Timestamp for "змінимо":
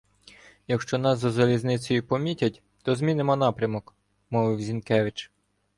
2.95-3.35